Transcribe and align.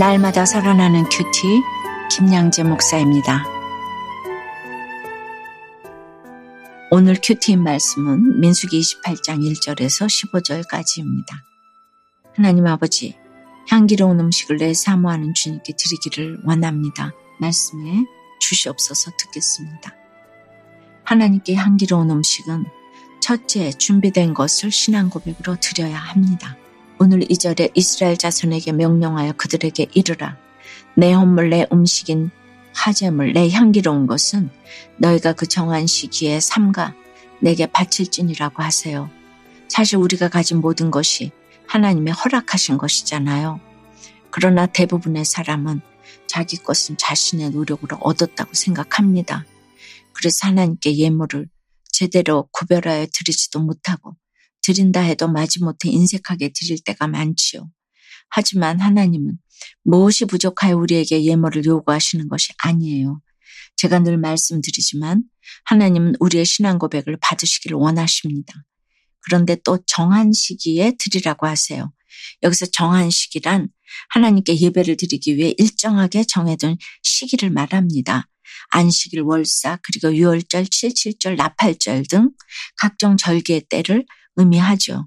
날마다 0.00 0.46
살아나는 0.46 1.04
큐티 1.10 1.60
김양재 2.10 2.62
목사입니다. 2.62 3.44
오늘 6.90 7.16
큐티인 7.22 7.62
말씀은 7.62 8.40
민수기 8.40 8.80
28장 8.80 9.40
1절에서 9.40 10.06
15절까지입니다. 10.06 11.26
하나님 12.34 12.66
아버지, 12.66 13.14
향기로운 13.68 14.18
음식을 14.20 14.56
내 14.56 14.72
사모하는 14.72 15.34
주님께 15.34 15.74
드리기를 15.76 16.40
원합니다. 16.46 17.12
말씀해 17.38 18.06
주시옵소서 18.40 19.10
듣겠습니다. 19.18 19.94
하나님께 21.04 21.56
향기로운 21.56 22.10
음식은 22.10 22.64
첫째 23.20 23.70
준비된 23.70 24.32
것을 24.32 24.70
신앙 24.70 25.10
고백으로 25.10 25.56
드려야 25.60 25.98
합니다. 25.98 26.56
오늘 27.02 27.22
이절에 27.30 27.70
이스라엘 27.74 28.18
자손에게 28.18 28.72
명령하여 28.72 29.32
그들에게 29.32 29.86
이르라. 29.94 30.36
내 30.94 31.14
헌물 31.14 31.48
내 31.48 31.66
음식인 31.72 32.30
화재물 32.74 33.32
내 33.32 33.48
향기로운 33.48 34.06
것은 34.06 34.50
너희가 34.98 35.32
그 35.32 35.46
정한 35.46 35.86
시기에 35.86 36.40
삼가 36.40 36.94
내게 37.40 37.64
바칠지니라고 37.64 38.62
하세요. 38.62 39.08
사실 39.66 39.96
우리가 39.96 40.28
가진 40.28 40.60
모든 40.60 40.90
것이 40.90 41.30
하나님의 41.68 42.12
허락하신 42.12 42.76
것이잖아요. 42.76 43.60
그러나 44.30 44.66
대부분의 44.66 45.24
사람은 45.24 45.80
자기 46.26 46.58
것은 46.58 46.98
자신의 46.98 47.52
노력으로 47.52 47.96
얻었다고 48.02 48.52
생각합니다. 48.52 49.46
그래서 50.12 50.48
하나님께 50.48 50.98
예물을 50.98 51.48
제대로 51.90 52.46
구별하여 52.52 53.06
드리지도 53.10 53.60
못하고 53.60 54.16
드린다 54.62 55.00
해도 55.00 55.28
마지못해 55.28 55.88
인색하게 55.90 56.52
드릴 56.54 56.78
때가 56.84 57.06
많지요. 57.06 57.70
하지만 58.28 58.80
하나님은 58.80 59.38
무엇이 59.82 60.24
부족하여 60.24 60.76
우리에게 60.76 61.24
예물을 61.24 61.64
요구하시는 61.64 62.28
것이 62.28 62.52
아니에요. 62.58 63.20
제가 63.76 64.00
늘 64.00 64.18
말씀드리지만 64.18 65.24
하나님은 65.64 66.14
우리의 66.20 66.44
신앙 66.44 66.78
고백을 66.78 67.16
받으시기를 67.20 67.76
원하십니다. 67.76 68.52
그런데 69.22 69.56
또 69.64 69.78
정한 69.86 70.32
시기에 70.32 70.92
드리라고 70.98 71.46
하세요. 71.46 71.92
여기서 72.42 72.66
정한 72.66 73.10
시기란 73.10 73.68
하나님께 74.10 74.58
예배를 74.58 74.96
드리기 74.96 75.36
위해 75.36 75.54
일정하게 75.58 76.24
정해둔 76.24 76.76
시기를 77.02 77.50
말합니다. 77.50 78.28
안식일, 78.70 79.22
월사, 79.22 79.78
그리고 79.82 80.14
유월절, 80.14 80.66
칠칠절, 80.66 81.36
나팔절 81.36 82.04
등 82.06 82.30
각종 82.76 83.16
절기의 83.16 83.62
때를 83.68 84.04
의미하죠. 84.40 85.06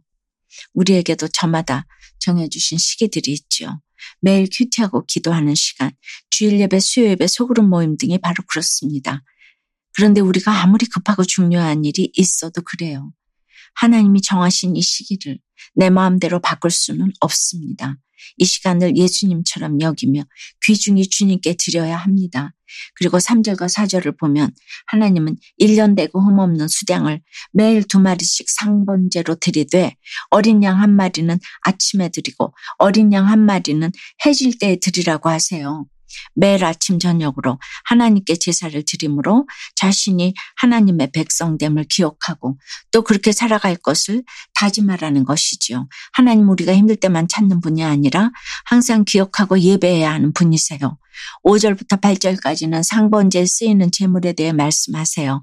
우리에게도 0.73 1.27
저마다 1.29 1.85
정해주신 2.19 2.77
시기들이 2.77 3.33
있죠. 3.33 3.81
매일 4.21 4.47
큐티하고 4.51 5.05
기도하는 5.05 5.55
시간, 5.55 5.91
주일 6.29 6.59
예배, 6.59 6.79
수요 6.79 7.07
예배, 7.09 7.27
소그룹 7.27 7.65
모임 7.67 7.97
등이 7.97 8.19
바로 8.19 8.35
그렇습니다. 8.47 9.23
그런데 9.95 10.21
우리가 10.21 10.61
아무리 10.61 10.85
급하고 10.85 11.23
중요한 11.23 11.85
일이 11.85 12.11
있어도 12.13 12.61
그래요. 12.61 13.13
하나님이 13.75 14.21
정하신 14.21 14.75
이 14.75 14.81
시기를 14.81 15.39
내 15.75 15.89
마음대로 15.89 16.39
바꿀 16.39 16.71
수는 16.71 17.11
없습니다. 17.19 17.97
이 18.37 18.45
시간을 18.45 18.95
예수님처럼 18.97 19.81
여기며 19.81 20.23
귀중히 20.63 21.07
주님께 21.07 21.55
드려야 21.59 21.97
합니다. 21.97 22.53
그리고 22.95 23.17
3절과 23.17 23.71
4절을 23.71 24.17
보면 24.17 24.51
하나님은 24.87 25.35
1년 25.61 25.95
되고 25.95 26.21
흠없는 26.21 26.67
수량을 26.67 27.21
매일 27.51 27.83
두 27.83 27.99
마리씩 27.99 28.49
상번제로 28.49 29.35
드리되 29.35 29.95
어린 30.29 30.63
양 30.63 30.79
한 30.79 30.95
마리는 30.95 31.37
아침에 31.61 32.09
드리고 32.09 32.53
어린 32.79 33.13
양 33.13 33.27
한 33.27 33.39
마리는 33.45 33.91
해질 34.25 34.57
때에 34.57 34.77
드리라고 34.77 35.29
하세요. 35.29 35.85
매일 36.33 36.65
아침 36.65 36.99
저녁으로 36.99 37.59
하나님께 37.85 38.35
제사를 38.35 38.81
드림으로 38.85 39.47
자신이 39.75 40.33
하나님의 40.57 41.11
백성됨을 41.11 41.85
기억하고 41.89 42.57
또 42.91 43.01
그렇게 43.01 43.31
살아갈 43.31 43.75
것을 43.75 44.23
다짐하라는 44.53 45.23
것이지요. 45.25 45.87
하나님 46.13 46.49
우리가 46.49 46.73
힘들 46.73 46.95
때만 46.95 47.27
찾는 47.27 47.61
분이 47.61 47.83
아니라 47.83 48.31
항상 48.65 49.03
기억하고 49.05 49.59
예배해야 49.59 50.11
하는 50.11 50.33
분이세요. 50.33 50.97
5절부터 51.43 52.01
8절까지는 52.01 52.83
상번제에 52.83 53.45
쓰이는 53.45 53.91
제물에 53.91 54.33
대해 54.33 54.51
말씀하세요. 54.53 55.41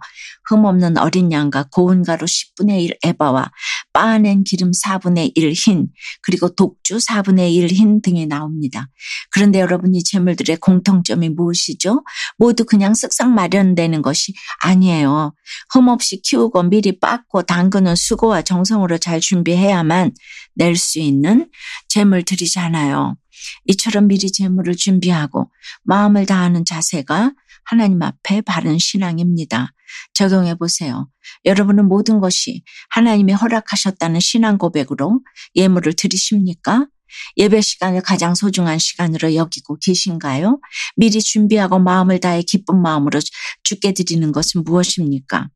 흠없는 0.48 0.98
어린 0.98 1.30
양과 1.32 1.68
고운 1.70 2.02
가루 2.02 2.26
10분의 2.26 2.82
1 2.82 2.98
에바와 3.04 3.50
빻아낸 3.92 4.44
기름 4.44 4.70
4분의 4.72 5.32
1 5.34 5.52
흰, 5.52 5.88
그리고 6.22 6.48
독주 6.54 6.98
4분의 6.98 7.54
1 7.54 7.68
흰 7.68 8.02
등이 8.02 8.26
나옵니다. 8.26 8.88
그런데 9.30 9.60
여러분 9.60 9.94
이 9.94 10.02
제물들의 10.02 10.56
공통점이 10.56 11.28
무엇이죠? 11.30 12.04
모두 12.38 12.64
그냥 12.64 12.92
쓱싹 12.92 13.28
마련되는 13.28 14.02
것이 14.02 14.32
아니에요. 14.62 15.34
흠없이 15.72 16.20
키우고 16.22 16.64
미리 16.64 16.98
빻고 16.98 17.42
담그는 17.42 17.96
수고와 17.96 18.42
정성으로 18.42 18.98
잘 18.98 19.20
준비해야만 19.20 20.12
낼 20.54 20.76
수 20.76 20.98
있는 20.98 21.48
제물들이잖아요. 21.88 23.16
이처럼 23.66 24.08
미리 24.08 24.30
재물을 24.30 24.74
준비하고 24.74 25.50
마음을 25.82 26.26
다하는 26.26 26.64
자세가 26.64 27.32
하나님 27.64 28.02
앞에 28.02 28.40
바른 28.40 28.78
신앙입니다. 28.78 29.72
적용해 30.14 30.56
보세요. 30.56 31.08
여러분은 31.44 31.86
모든 31.86 32.20
것이 32.20 32.62
하나님이 32.90 33.32
허락하셨다는 33.32 34.20
신앙 34.20 34.58
고백으로 34.58 35.20
예물을 35.54 35.92
드리십니까? 35.94 36.86
예배 37.36 37.60
시간을 37.60 38.02
가장 38.02 38.34
소중한 38.34 38.78
시간으로 38.78 39.34
여기고 39.34 39.78
계신가요? 39.80 40.60
미리 40.96 41.20
준비하고 41.20 41.78
마음을 41.80 42.20
다해 42.20 42.42
기쁜 42.42 42.80
마음으로 42.80 43.20
주께 43.62 43.92
드리는 43.92 44.30
것은 44.32 44.64
무엇입니까? 44.64 45.48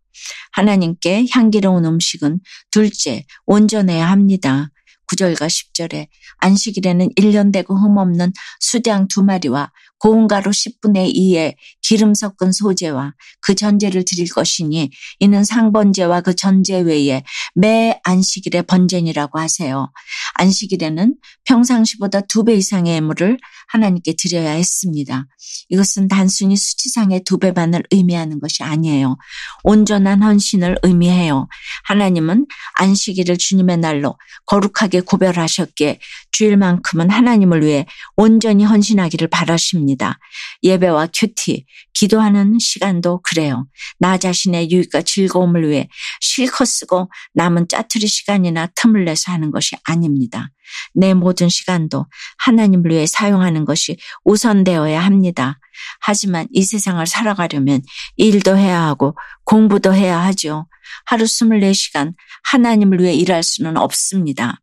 하나님께 0.53 1.27
향기로운 1.31 1.85
음식은 1.85 2.41
둘째, 2.71 3.25
온전해야 3.47 4.09
합니다. 4.09 4.71
9절과 5.07 5.47
10절에 5.47 6.09
안식일에는 6.39 7.11
1년 7.19 7.53
되고 7.53 7.77
흠없는 7.77 8.33
수량 8.61 9.09
두 9.09 9.23
마리와 9.23 9.71
고운 9.99 10.27
가루 10.27 10.51
10분의 10.51 11.15
2의 11.15 11.55
기름 11.85 12.15
섞은 12.15 12.53
소재와 12.53 13.15
그 13.41 13.55
전제를 13.55 14.05
드릴 14.05 14.29
것이니 14.29 14.91
이는 15.21 15.45
상번제와 15.45 16.23
그 16.23 16.35
전제 16.35 16.81
외에 16.81 17.23
매 17.55 18.01
안식일의 18.05 18.65
번제니라고 18.65 19.39
하세요. 19.39 19.93
안식일에는 20.35 21.15
평상시보다 21.45 22.23
두 22.23 22.45
배 22.45 22.55
이상의 22.55 22.97
예물을 22.97 23.39
하나님께 23.69 24.15
드려야 24.19 24.51
했습니다. 24.53 25.27
이것은 25.69 26.09
단순히 26.09 26.57
수치상의 26.57 27.25
두 27.25 27.39
배만을 27.39 27.83
의미하는 27.91 28.39
것이 28.41 28.63
아니에요. 28.63 29.17
온전한 29.63 30.23
헌신을 30.23 30.77
의미해요. 30.83 31.49
하나님은 31.85 32.47
안식일을 32.75 33.39
주님의 33.39 33.79
날로 33.79 34.19
거룩하게 34.47 35.01
구별하셨기에 35.01 36.01
주일만큼은 36.33 37.11
하나님을 37.11 37.65
위해 37.65 37.87
온전히 38.17 38.65
헌신하기를 38.65 39.29
바라십니다. 39.29 40.19
예배와 40.63 41.09
큐티, 41.15 41.65
기도하는 41.95 42.59
시간도 42.59 43.21
그래요. 43.23 43.67
나 43.99 44.19
자신의 44.19 44.71
유익과 44.71 45.03
즐거움을 45.03 45.69
위해 45.69 45.89
실컷 46.21 46.65
쓰고 46.67 47.11
남은 47.35 47.69
짜투리 47.69 48.07
시간이나 48.07 48.69
틈을 48.75 49.05
내서 49.05 49.33
하는 49.33 49.51
것이 49.51 49.77
아닙니다. 49.85 50.51
내 50.95 51.15
모든 51.15 51.49
시간도 51.49 52.07
하나님을 52.39 52.91
위해 52.91 53.07
사용하는 53.07 53.65
것이 53.65 53.97
우선되어야 54.25 55.01
합니다. 55.01 55.59
하지만 56.01 56.47
이 56.53 56.63
세상을 56.63 57.05
살아가려면 57.07 57.83
일도 58.17 58.57
해야 58.57 58.83
하고 58.83 59.17
공부도 59.45 59.95
해야 59.95 60.19
하죠. 60.25 60.67
하루 61.07 61.25
24시간 61.25 62.15
하나님을 62.45 63.01
위해 63.01 63.15
일할 63.15 63.43
수는 63.43 63.77
없습니다. 63.77 64.61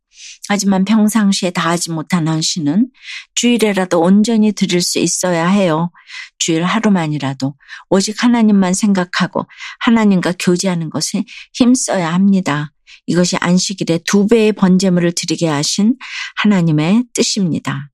하지만 0.50 0.86
평상시에 0.86 1.52
다하지 1.52 1.92
못한 1.92 2.28
헌신은 2.28 2.90
주일에라도 3.36 4.02
온전히 4.02 4.52
드릴 4.52 4.82
수 4.82 5.00
있어야 5.00 5.48
해요. 5.48 5.92
주일 6.40 6.64
하루만이라도 6.64 7.56
오직 7.90 8.24
하나님만 8.24 8.74
생각하고 8.74 9.46
하나님과 9.80 10.34
교제하는 10.40 10.90
것에 10.90 11.24
힘써야 11.54 12.14
합니다. 12.14 12.74
이것이 13.08 13.38
안식일에 13.38 14.00
두 14.06 14.28
배의 14.28 14.54
번제물을 14.54 15.14
드리게 15.14 15.48
하신 15.48 15.96
하나님의 16.38 17.06
뜻입니다. 17.14 17.90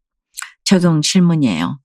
적용 0.63 1.01
질문이에요. 1.01 1.79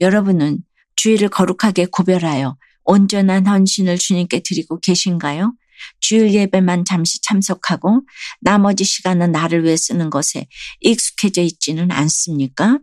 여러분은 0.00 0.58
주일을 0.96 1.28
거룩하게 1.28 1.86
구별하여 1.86 2.56
온전한 2.84 3.46
헌신을 3.46 3.98
주님께 3.98 4.40
드리고 4.40 4.80
계신가요? 4.80 5.52
주일 6.00 6.32
예배만 6.34 6.84
잠시 6.84 7.20
참석하고 7.22 8.02
나머지 8.40 8.84
시간은 8.84 9.32
나를 9.32 9.64
위해 9.64 9.76
쓰는 9.76 10.10
것에 10.10 10.46
익숙해져 10.80 11.42
있지는 11.42 11.90
않습니까? 11.90 12.78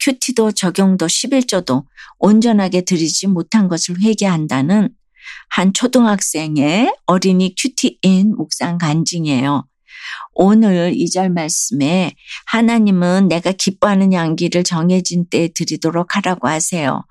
큐티도 0.00 0.52
적용도 0.52 1.06
11조도 1.06 1.84
온전하게 2.18 2.82
드리지 2.82 3.28
못한 3.28 3.68
것을 3.68 4.00
회개한다는 4.02 4.90
한 5.48 5.72
초등학생의 5.72 6.92
어린이 7.06 7.54
큐티인 7.56 8.34
묵상 8.36 8.78
간증이에요. 8.78 9.66
오늘 10.34 10.92
이 10.94 11.10
절 11.12 11.28
말씀에 11.28 12.12
하나님은 12.46 13.28
내가 13.28 13.52
기뻐하는 13.52 14.12
향기를 14.14 14.64
정해진 14.64 15.26
때에 15.28 15.48
드리도록 15.48 16.16
하라고 16.16 16.48
하세요. 16.48 17.04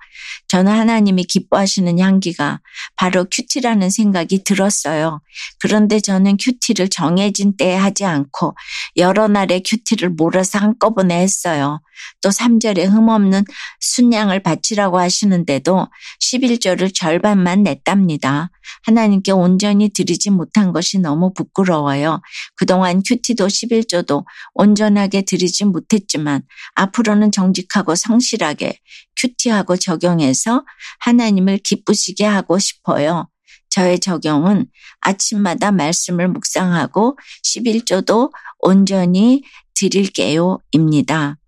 저는 0.48 0.72
하나님이 0.72 1.24
기뻐하시는 1.24 1.98
향기가 1.98 2.60
바로 2.96 3.24
큐티라는 3.30 3.90
생각이 3.90 4.44
들었어요. 4.44 5.20
그런데 5.60 6.00
저는 6.00 6.36
큐티를 6.36 6.88
정해진 6.88 7.56
때에 7.56 7.74
하지 7.76 8.04
않고 8.04 8.56
여러 8.96 9.28
날의 9.28 9.62
큐티를 9.64 10.10
몰아서 10.10 10.58
한꺼번에 10.58 11.20
했어요. 11.20 11.80
또 12.20 12.30
3절에 12.30 12.88
흠없는 12.88 13.44
순양을 13.80 14.42
바치라고 14.42 14.98
하시는데도 14.98 15.86
11절을 16.20 16.92
절반만 16.94 17.62
냈답니다. 17.62 18.50
하나님께 18.84 19.32
온전히 19.32 19.88
드리지 19.88 20.30
못한 20.30 20.72
것이 20.72 20.98
너무 20.98 21.32
부끄러워요. 21.32 22.20
그동안 22.56 23.02
큐티도 23.02 23.46
11조도 23.46 24.24
온전하게 24.54 25.22
드리지 25.22 25.64
못했지만 25.64 26.42
앞으로는 26.74 27.32
정직하고 27.32 27.94
성실하게 27.94 28.78
큐티하고 29.16 29.76
적용해서 29.76 30.64
하나님을 31.00 31.58
기쁘시게 31.58 32.24
하고 32.24 32.58
싶어요. 32.58 33.28
저의 33.70 34.00
적용은 34.00 34.66
아침마다 35.00 35.72
말씀을 35.72 36.28
묵상하고 36.28 37.18
11조도 37.42 38.30
온전히 38.58 39.42
드릴게요 39.74 40.58
입니다. 40.72 41.38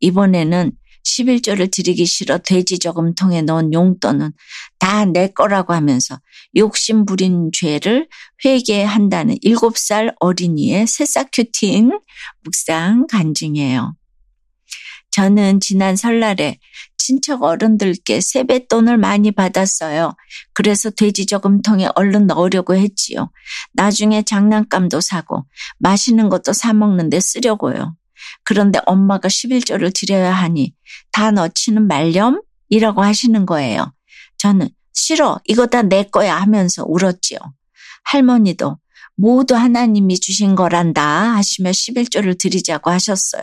이번에는 0.00 0.72
11조를 1.04 1.70
드리기 1.70 2.06
싫어 2.06 2.38
돼지 2.38 2.78
저금통에 2.78 3.42
넣은 3.42 3.72
용돈은 3.72 4.32
다 4.78 5.04
내 5.04 5.28
거라고 5.28 5.72
하면서 5.72 6.18
욕심 6.56 7.04
부린 7.04 7.50
죄를 7.52 8.08
회개한다는 8.44 9.36
7살 9.44 10.14
어린이의 10.18 10.86
새싹 10.86 11.28
큐팅 11.32 11.90
묵상 12.42 13.06
간증이에요. 13.08 13.94
저는 15.10 15.60
지난 15.60 15.94
설날에 15.94 16.58
친척 16.98 17.42
어른들께 17.44 18.20
세뱃돈을 18.20 18.96
많이 18.96 19.30
받았어요. 19.30 20.16
그래서 20.54 20.90
돼지 20.90 21.26
저금통에 21.26 21.88
얼른 21.94 22.26
넣으려고 22.26 22.74
했지요. 22.74 23.30
나중에 23.74 24.22
장난감도 24.22 25.00
사고 25.00 25.44
맛있는 25.78 26.30
것도 26.30 26.52
사 26.52 26.72
먹는데 26.72 27.20
쓰려고요. 27.20 27.94
그런데 28.44 28.80
엄마가 28.86 29.28
11조를 29.28 29.92
드려야 29.94 30.32
하니 30.32 30.74
다 31.12 31.30
넣지는 31.30 31.86
말렴이라고 31.86 33.02
하시는 33.02 33.46
거예요. 33.46 33.92
저는 34.38 34.68
싫어. 34.92 35.40
이거 35.44 35.66
다 35.66 35.82
내 35.82 36.04
거야 36.04 36.36
하면서 36.36 36.84
울었지요. 36.86 37.38
할머니도 38.04 38.78
모두 39.16 39.54
하나님이 39.54 40.18
주신 40.18 40.54
거란다 40.54 41.36
하시며 41.36 41.70
11조를 41.70 42.38
드리자고 42.38 42.90
하셨어요. 42.90 43.42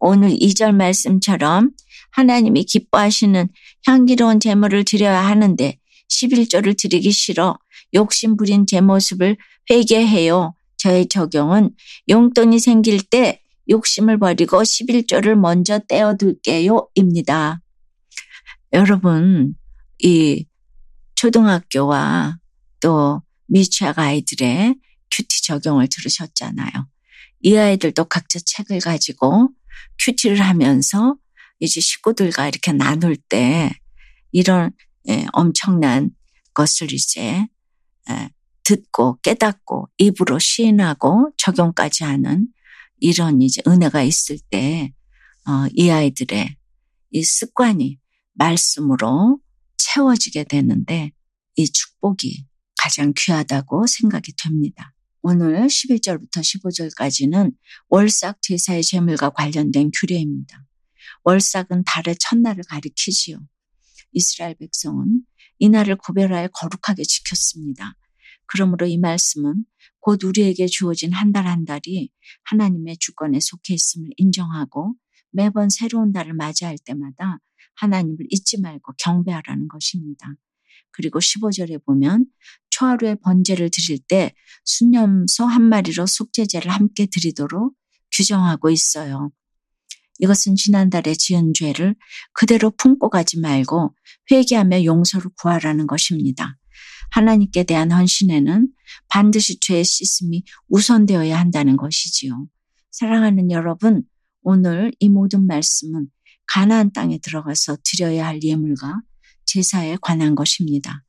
오늘 0.00 0.30
2절 0.30 0.74
말씀처럼 0.74 1.70
하나님이 2.10 2.64
기뻐하시는 2.64 3.48
향기로운 3.86 4.40
제물을 4.40 4.84
드려야 4.84 5.24
하는데 5.26 5.78
11조를 6.10 6.76
드리기 6.76 7.10
싫어 7.12 7.58
욕심 7.94 8.36
부린 8.36 8.66
제 8.66 8.80
모습을 8.80 9.36
회개해요. 9.70 10.54
저의 10.76 11.08
적용은 11.08 11.70
용돈이 12.08 12.58
생길 12.58 13.02
때 13.02 13.41
욕심을 13.68 14.18
버리고 14.18 14.62
11조를 14.62 15.34
먼저 15.34 15.78
떼어둘게요. 15.78 16.88
입니다. 16.94 17.60
여러분, 18.72 19.54
이 19.98 20.46
초등학교와 21.14 22.38
또 22.80 23.22
미취학 23.46 23.98
아이들의 23.98 24.74
큐티 25.10 25.42
적용을 25.42 25.88
들으셨잖아요. 25.88 26.70
이 27.42 27.56
아이들도 27.56 28.04
각자 28.04 28.38
책을 28.44 28.80
가지고 28.80 29.50
큐티를 29.98 30.40
하면서 30.40 31.16
이제 31.60 31.80
식구들과 31.80 32.48
이렇게 32.48 32.72
나눌 32.72 33.16
때 33.16 33.70
이런 34.32 34.72
예, 35.08 35.26
엄청난 35.32 36.10
것을 36.54 36.92
이제 36.92 37.46
예, 38.10 38.30
듣고 38.64 39.18
깨닫고 39.22 39.88
입으로 39.98 40.38
시인하고 40.38 41.30
적용까지 41.36 42.04
하는 42.04 42.48
이런 43.02 43.42
이제 43.42 43.60
은혜가 43.66 44.04
있을 44.04 44.38
때, 44.48 44.94
어, 45.44 45.66
이 45.72 45.90
아이들의 45.90 46.56
이 47.10 47.22
습관이 47.24 47.98
말씀으로 48.34 49.40
채워지게 49.76 50.44
되는데 50.44 51.10
이 51.56 51.66
축복이 51.68 52.46
가장 52.80 53.12
귀하다고 53.16 53.86
생각이 53.88 54.32
됩니다. 54.36 54.94
오늘 55.20 55.66
11절부터 55.66 56.30
15절까지는 56.30 57.52
월삭 57.88 58.40
제사의 58.40 58.84
제물과 58.84 59.30
관련된 59.30 59.90
규례입니다. 59.98 60.64
월삭은 61.24 61.82
달의 61.84 62.14
첫날을 62.20 62.62
가리키지요. 62.68 63.40
이스라엘 64.12 64.54
백성은 64.54 65.22
이 65.58 65.68
날을 65.68 65.96
구별하여 65.96 66.48
거룩하게 66.48 67.02
지켰습니다. 67.02 67.96
그러므로 68.52 68.86
이 68.86 68.98
말씀은 68.98 69.64
곧 69.98 70.22
우리에게 70.24 70.66
주어진 70.66 71.12
한달한 71.12 71.64
달이 71.64 72.10
하나님의 72.44 72.98
주권에 72.98 73.40
속해 73.40 73.74
있음을 73.74 74.10
인정하고 74.16 74.94
매번 75.30 75.70
새로운 75.70 76.12
달을 76.12 76.34
맞이할 76.34 76.76
때마다 76.84 77.38
하나님을 77.76 78.26
잊지 78.28 78.60
말고 78.60 78.92
경배하라는 78.98 79.68
것입니다. 79.68 80.34
그리고 80.90 81.18
15절에 81.18 81.82
보면 81.86 82.26
초하루에 82.68 83.14
번제를 83.14 83.70
드릴 83.70 83.98
때 84.00 84.34
순념소 84.64 85.46
한 85.46 85.62
마리로 85.62 86.04
속죄제를 86.06 86.70
함께 86.70 87.06
드리도록 87.06 87.74
규정하고 88.12 88.68
있어요. 88.68 89.30
이것은 90.18 90.56
지난달에 90.56 91.14
지은 91.14 91.54
죄를 91.54 91.96
그대로 92.34 92.70
품고 92.70 93.08
가지 93.08 93.40
말고 93.40 93.96
회개하며 94.30 94.84
용서를 94.84 95.30
구하라는 95.40 95.86
것입니다. 95.86 96.58
하나님께 97.10 97.64
대한 97.64 97.92
헌신에는 97.92 98.68
반드시 99.08 99.60
죄의 99.60 99.84
씻음이 99.84 100.44
우선되어야 100.68 101.38
한다는 101.38 101.76
것이지요. 101.76 102.46
사랑하는 102.90 103.50
여러분, 103.50 104.02
오늘 104.42 104.92
이 104.98 105.08
모든 105.08 105.46
말씀은 105.46 106.08
가나안 106.46 106.92
땅에 106.92 107.18
들어가서 107.18 107.78
드려야 107.84 108.26
할 108.26 108.42
예물과 108.42 109.02
제사에 109.46 109.96
관한 110.00 110.34
것입니다. 110.34 111.04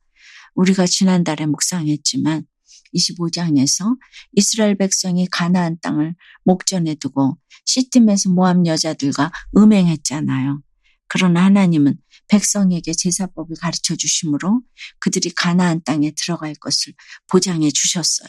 우리가 0.54 0.86
지난달에 0.86 1.46
묵상했지만 1.46 2.46
25장에서 2.94 3.96
이스라엘 4.32 4.76
백성이 4.76 5.26
가나안 5.26 5.78
땅을 5.80 6.14
목전에 6.44 6.94
두고 6.94 7.38
시팀에서 7.64 8.30
모함 8.30 8.66
여자들과 8.66 9.32
음행했잖아요. 9.56 10.62
그러나 11.08 11.44
하나님은 11.44 11.98
백성에게 12.28 12.92
제사법을 12.92 13.56
가르쳐 13.60 13.96
주심으로 13.96 14.62
그들이 14.98 15.30
가나안 15.30 15.82
땅에 15.84 16.10
들어갈 16.12 16.54
것을 16.54 16.94
보장해 17.28 17.70
주셨어요. 17.70 18.28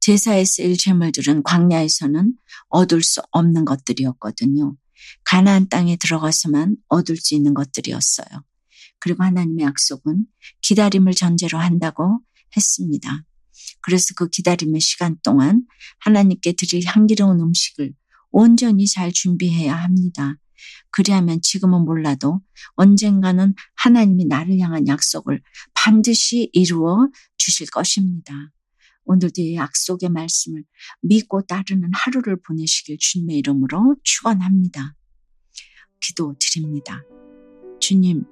제사에 0.00 0.44
쓰일 0.44 0.76
재물들은 0.76 1.42
광야에서는 1.42 2.34
얻을 2.68 3.02
수 3.02 3.22
없는 3.30 3.64
것들이었거든요. 3.64 4.76
가나안 5.24 5.68
땅에 5.68 5.96
들어가서만 5.96 6.76
얻을 6.88 7.16
수 7.16 7.34
있는 7.34 7.54
것들이었어요. 7.54 8.26
그리고 8.98 9.22
하나님의 9.22 9.64
약속은 9.64 10.26
기다림을 10.62 11.14
전제로 11.14 11.58
한다고 11.58 12.20
했습니다. 12.56 13.24
그래서 13.80 14.14
그 14.16 14.28
기다림의 14.28 14.80
시간 14.80 15.16
동안 15.22 15.66
하나님께 16.00 16.52
드릴 16.52 16.84
향기로운 16.86 17.40
음식을 17.40 17.92
온전히 18.30 18.86
잘 18.86 19.12
준비해야 19.12 19.74
합니다. 19.74 20.36
그리하면 20.90 21.40
지금은 21.42 21.84
몰라도 21.84 22.40
언젠가는 22.74 23.54
하나님이 23.74 24.26
나를 24.26 24.58
향한 24.58 24.86
약속을 24.86 25.42
반드시 25.74 26.50
이루어 26.52 27.08
주실 27.36 27.68
것입니다. 27.70 28.32
오늘도 29.04 29.42
이 29.42 29.56
약속의 29.56 30.08
말씀을 30.08 30.64
믿고 31.02 31.42
따르는 31.42 31.90
하루를 31.92 32.40
보내시길 32.40 32.96
주님의 32.98 33.38
이름으로 33.38 33.96
축원합니다. 34.02 34.94
기도 36.00 36.34
드립니다. 36.38 37.02
주님, 37.80 38.24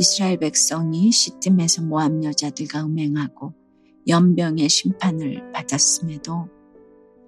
이스라엘 0.00 0.38
백성이 0.38 1.10
시딤에서 1.10 1.82
모함 1.82 2.22
여자들과 2.22 2.84
음행하고 2.84 3.54
연병의 4.06 4.68
심판을 4.68 5.52
받았음에도 5.52 6.48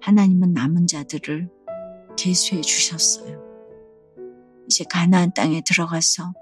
하나님은 0.01 0.53
남은 0.53 0.87
자들을 0.87 1.49
계수해 2.21 2.61
주셨어요. 2.61 3.41
이제 4.67 4.83
가나안 4.87 5.33
땅에 5.33 5.61
들어가서 5.61 6.33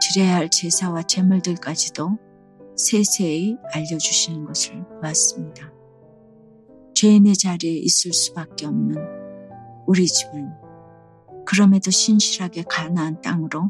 드려야 0.00 0.36
할 0.36 0.48
제사와 0.48 1.02
제물들까지도 1.02 2.18
세세히 2.76 3.56
알려주시는 3.72 4.46
것을 4.46 4.82
보았습니다. 5.00 5.70
죄인의 6.94 7.36
자리에 7.36 7.72
있을 7.72 8.12
수밖에 8.14 8.66
없는 8.66 8.96
우리 9.86 10.06
집은 10.06 10.50
그럼에도 11.44 11.90
신실하게 11.90 12.62
가나안 12.62 13.20
땅으로 13.20 13.68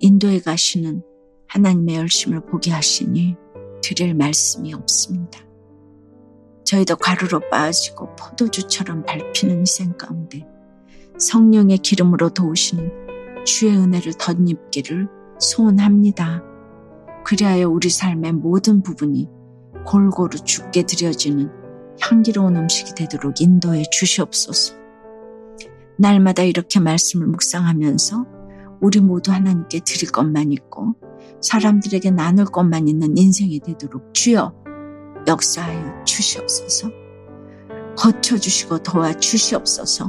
인도에 0.00 0.40
가시는 0.40 1.02
하나님의 1.46 1.96
열심을 1.96 2.44
보게 2.44 2.70
하시니 2.70 3.34
드릴 3.82 4.14
말씀이 4.14 4.74
없습니다. 4.74 5.40
저희도 6.64 6.96
가루로 6.96 7.40
빠지고 7.48 8.14
포도주처럼 8.16 9.04
밟히는 9.04 9.62
희생 9.62 9.96
가운데 9.96 10.46
성령의 11.18 11.78
기름으로 11.78 12.30
도우시는 12.30 13.44
주의 13.44 13.76
은혜를 13.76 14.14
덧입기를 14.14 15.08
소원합니다. 15.38 16.42
그리하여 17.24 17.68
우리 17.68 17.90
삶의 17.90 18.32
모든 18.32 18.82
부분이 18.82 19.28
골고루 19.84 20.38
죽게 20.44 20.84
드려지는 20.84 21.50
향기로운 22.00 22.56
음식이 22.56 22.94
되도록 22.94 23.40
인도해 23.40 23.82
주시옵소서. 23.90 24.76
날마다 25.98 26.42
이렇게 26.42 26.78
말씀을 26.78 27.26
묵상하면서 27.26 28.26
우리 28.80 29.00
모두 29.00 29.32
하나님께 29.32 29.80
드릴 29.84 30.12
것만 30.12 30.52
있고 30.52 30.94
사람들에게 31.40 32.12
나눌 32.12 32.44
것만 32.44 32.86
있는 32.86 33.16
인생이 33.16 33.60
되도록 33.60 34.14
주여 34.14 34.54
역사하여 35.26 36.04
주시옵소서. 36.04 36.88
거쳐주시고 37.96 38.78
도와 38.84 39.12
주시옵소서. 39.14 40.08